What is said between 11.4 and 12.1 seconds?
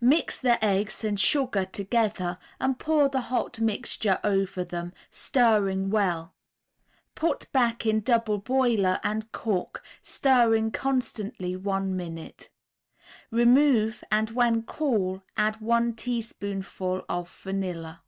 one